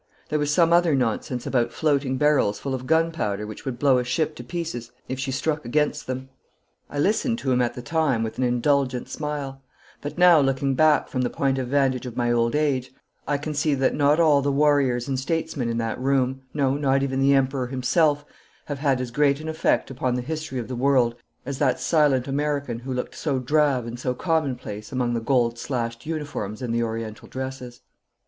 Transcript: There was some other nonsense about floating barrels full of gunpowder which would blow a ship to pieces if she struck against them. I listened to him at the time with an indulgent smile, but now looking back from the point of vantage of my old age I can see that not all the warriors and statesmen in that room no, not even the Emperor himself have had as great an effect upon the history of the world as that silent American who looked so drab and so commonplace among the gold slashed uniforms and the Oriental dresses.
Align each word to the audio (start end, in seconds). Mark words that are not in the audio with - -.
There 0.29 0.39
was 0.39 0.51
some 0.51 0.73
other 0.73 0.95
nonsense 0.95 1.45
about 1.45 1.71
floating 1.71 2.17
barrels 2.17 2.57
full 2.57 2.73
of 2.73 2.87
gunpowder 2.87 3.45
which 3.45 3.65
would 3.65 3.77
blow 3.77 3.99
a 3.99 4.03
ship 4.03 4.33
to 4.37 4.43
pieces 4.43 4.91
if 5.07 5.19
she 5.19 5.29
struck 5.31 5.63
against 5.63 6.07
them. 6.07 6.29
I 6.89 6.97
listened 6.97 7.37
to 7.37 7.51
him 7.51 7.61
at 7.61 7.75
the 7.75 7.83
time 7.83 8.23
with 8.23 8.39
an 8.39 8.43
indulgent 8.43 9.09
smile, 9.09 9.61
but 10.01 10.17
now 10.17 10.39
looking 10.39 10.73
back 10.73 11.07
from 11.07 11.21
the 11.21 11.29
point 11.29 11.59
of 11.59 11.67
vantage 11.67 12.07
of 12.07 12.17
my 12.17 12.31
old 12.31 12.55
age 12.55 12.91
I 13.27 13.37
can 13.37 13.53
see 13.53 13.75
that 13.75 13.93
not 13.93 14.19
all 14.19 14.41
the 14.41 14.51
warriors 14.51 15.07
and 15.07 15.19
statesmen 15.19 15.69
in 15.69 15.77
that 15.77 15.99
room 15.99 16.41
no, 16.51 16.73
not 16.77 17.03
even 17.03 17.19
the 17.19 17.35
Emperor 17.35 17.67
himself 17.67 18.25
have 18.65 18.79
had 18.79 18.99
as 19.01 19.11
great 19.11 19.39
an 19.39 19.47
effect 19.47 19.91
upon 19.91 20.15
the 20.15 20.23
history 20.23 20.57
of 20.57 20.67
the 20.67 20.75
world 20.75 21.13
as 21.45 21.59
that 21.59 21.79
silent 21.79 22.27
American 22.27 22.79
who 22.79 22.91
looked 22.91 23.13
so 23.13 23.37
drab 23.37 23.85
and 23.85 23.99
so 23.99 24.15
commonplace 24.15 24.91
among 24.91 25.13
the 25.13 25.19
gold 25.21 25.59
slashed 25.59 26.07
uniforms 26.07 26.63
and 26.63 26.73
the 26.73 26.81
Oriental 26.81 27.27
dresses. 27.27 27.81